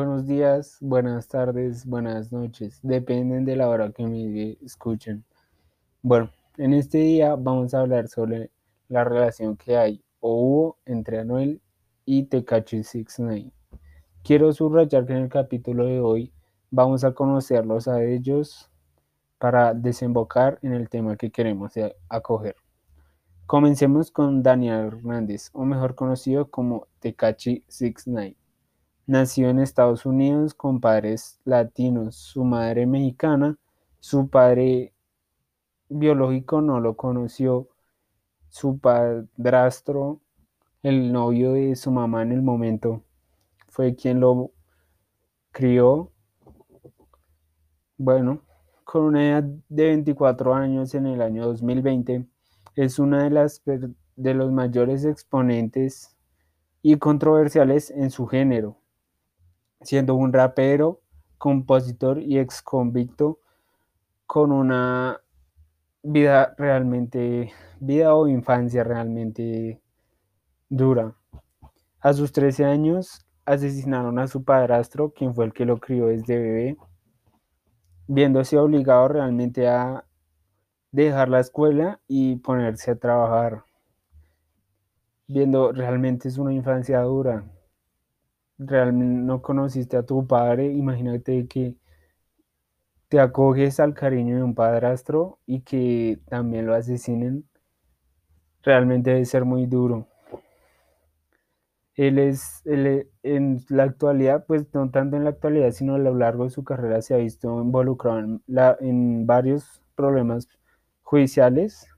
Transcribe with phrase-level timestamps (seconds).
[0.00, 5.26] buenos días, buenas tardes, buenas noches, dependen de la hora que me escuchen.
[6.00, 8.50] Bueno, en este día vamos a hablar sobre
[8.88, 11.60] la relación que hay o hubo entre Anuel
[12.06, 13.52] y Tekashi 69.
[14.22, 16.32] Quiero subrayar que en el capítulo de hoy
[16.70, 18.70] vamos a conocerlos a ellos
[19.36, 21.74] para desembocar en el tema que queremos
[22.08, 22.56] acoger.
[23.44, 28.39] Comencemos con Daniel Hernández, o mejor conocido como Tekachi 69.
[29.10, 33.58] Nació en Estados Unidos con padres latinos, su madre mexicana,
[33.98, 34.94] su padre
[35.88, 37.66] biológico no lo conoció,
[38.50, 40.20] su padrastro,
[40.84, 43.02] el novio de su mamá en el momento,
[43.66, 44.52] fue quien lo
[45.50, 46.12] crió.
[47.98, 48.44] Bueno,
[48.84, 52.28] con una edad de 24 años en el año 2020,
[52.76, 56.16] es una de las de los mayores exponentes
[56.80, 58.79] y controversiales en su género
[59.82, 61.00] siendo un rapero,
[61.38, 63.38] compositor y ex convicto
[64.26, 65.20] con una
[66.02, 69.80] vida realmente, vida o infancia realmente
[70.68, 71.14] dura.
[72.00, 76.38] A sus 13 años asesinaron a su padrastro, quien fue el que lo crió desde
[76.38, 76.76] bebé,
[78.06, 80.04] viéndose obligado realmente a
[80.92, 83.64] dejar la escuela y ponerse a trabajar,
[85.26, 87.44] viendo realmente es una infancia dura
[88.60, 91.76] realmente no conociste a tu padre, imagínate que
[93.08, 97.44] te acoges al cariño de un padrastro y que también lo asesinen,
[98.62, 100.06] realmente debe ser muy duro.
[101.96, 106.44] Él es, en la actualidad, pues no tanto en la actualidad, sino a lo largo
[106.44, 108.42] de su carrera se ha visto involucrado en,
[108.80, 110.48] en varios problemas
[111.02, 111.88] judiciales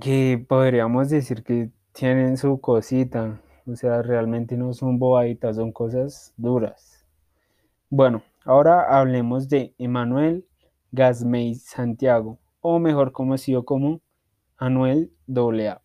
[0.00, 3.40] que podríamos decir que tienen su cosita.
[3.68, 7.04] O sea, realmente no son bobaditas, son cosas duras.
[7.90, 10.46] Bueno, ahora hablemos de Emanuel
[10.90, 14.00] Gasmey Santiago, o mejor conocido como
[14.56, 15.82] Anuel AA.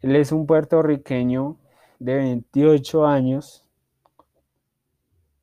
[0.00, 1.56] Él es un puertorriqueño
[1.98, 3.66] de 28 años,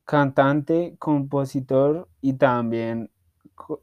[0.05, 3.09] cantante, compositor y también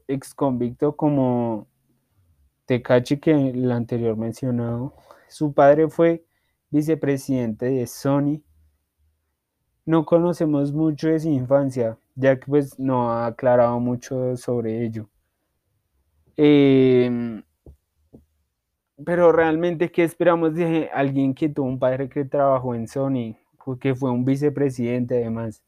[0.07, 1.67] ex convicto como
[2.65, 4.93] Tecachi que el anterior mencionado.
[5.27, 6.26] Su padre fue
[6.69, 8.41] vicepresidente de Sony.
[9.85, 15.09] No conocemos mucho de su infancia, ya que pues no ha aclarado mucho sobre ello.
[16.35, 17.41] Em,
[19.03, 23.35] pero realmente, ¿qué esperamos de alguien que tuvo un padre que trabajó en Sony,
[23.79, 25.63] que fue un vicepresidente además?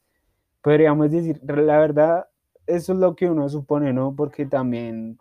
[0.62, 2.28] Podríamos decir, la verdad,
[2.68, 4.16] eso es lo que uno supone, ¿no?
[4.16, 5.18] Porque también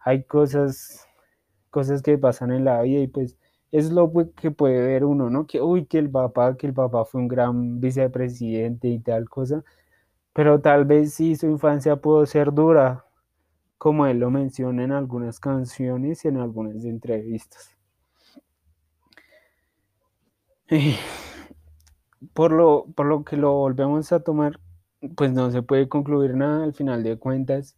[0.00, 1.06] hay cosas,
[1.70, 3.38] cosas que pasan en la vida y pues
[3.72, 5.46] es lo que puede ver uno, ¿no?
[5.46, 9.64] Que, uy, que el papá, que el papá fue un gran vicepresidente y tal cosa,
[10.34, 13.06] pero tal vez sí su infancia pudo ser dura,
[13.78, 17.76] como él lo menciona en algunas canciones y en algunas entrevistas.
[22.34, 24.60] Por lo, por lo que lo volvemos a tomar,
[25.16, 27.76] pues no se puede concluir nada al final de cuentas.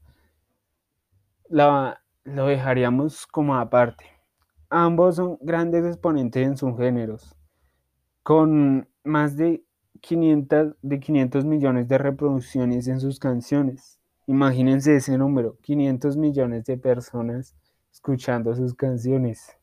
[1.48, 4.13] La, lo dejaríamos como aparte.
[4.76, 7.36] Ambos son grandes exponentes en sus géneros,
[8.24, 9.62] con más de
[10.00, 14.00] 500, de 500 millones de reproducciones en sus canciones.
[14.26, 17.54] Imagínense ese número, 500 millones de personas
[17.92, 19.56] escuchando sus canciones.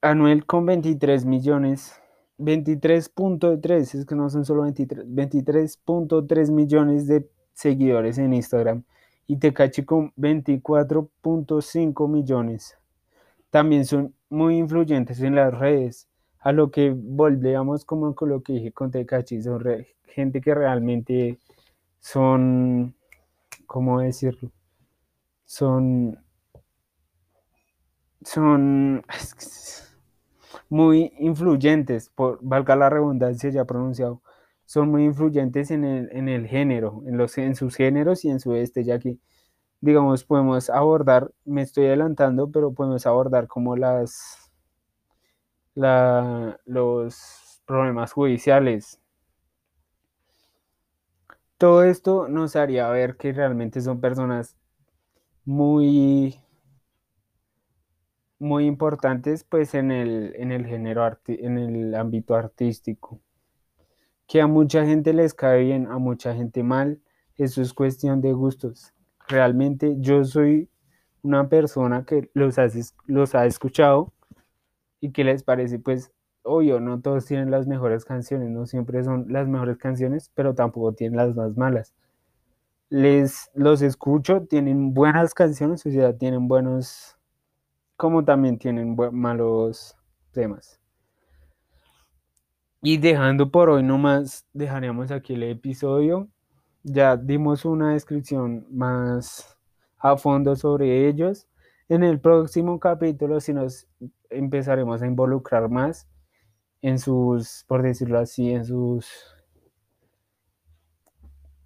[0.00, 2.00] Anuel con 23 millones,
[2.38, 8.84] 23.3, es que no son solo 23, 23.3 millones de seguidores en Instagram
[9.26, 12.78] y Tecachi con 24.5 millones
[13.50, 16.08] también son muy influyentes en las redes.
[16.40, 19.62] A lo que volvemos como con lo que dije con Tecachi, son
[20.06, 21.38] gente que realmente
[22.00, 22.94] son,
[23.66, 24.50] ¿cómo decirlo?
[25.44, 26.18] Son,
[28.22, 29.02] son
[30.68, 34.22] muy influyentes, por valga la redundancia ya pronunciado,
[34.64, 38.40] son muy influyentes en el, en el género, en, los, en sus géneros y en
[38.40, 39.18] su este, ya que
[39.80, 44.50] digamos, podemos abordar, me estoy adelantando, pero podemos abordar como las,
[45.74, 49.00] los problemas judiciales.
[51.58, 54.56] Todo esto nos haría ver que realmente son personas
[55.44, 56.40] muy,
[58.38, 63.20] muy importantes pues en el, en el género, en el ámbito artístico.
[64.26, 67.00] Que a mucha gente les cae bien, a mucha gente mal,
[67.36, 68.92] eso es cuestión de gustos
[69.28, 70.68] realmente yo soy
[71.22, 72.56] una persona que los,
[73.06, 74.12] los ha escuchado
[75.00, 76.10] y que les parece pues
[76.48, 80.92] obvio, no todos tienen las mejores canciones, no siempre son las mejores canciones, pero tampoco
[80.92, 81.94] tienen las más malas.
[82.88, 87.18] Les los escucho, tienen buenas canciones, o sea, tienen buenos,
[87.96, 89.96] como también tienen malos
[90.32, 90.80] temas.
[92.80, 96.28] Y dejando por hoy nomás, dejaremos aquí el episodio.
[96.92, 99.56] Ya dimos una descripción más
[99.98, 101.46] a fondo sobre ellos.
[101.88, 103.86] En el próximo capítulo, si nos
[104.30, 106.08] empezaremos a involucrar más
[106.82, 109.08] en sus, por decirlo así, en sus,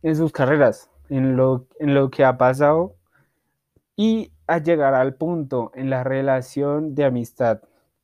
[0.03, 2.97] en sus carreras, en lo, en lo que ha pasado
[3.97, 7.61] y a llegar al punto en la relación de amistad.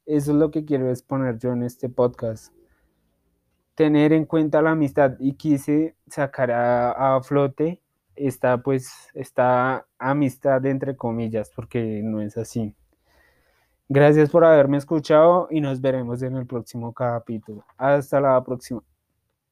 [0.06, 2.57] Eso es lo que quiero exponer yo en este podcast
[3.78, 7.80] tener en cuenta la amistad y quise sacar a, flote
[8.16, 12.74] esta pues esta amistad entre comillas porque no es así.
[13.88, 17.64] Gracias por haberme escuchado y nos veremos en el próximo capítulo.
[17.76, 18.82] Hasta la próxima.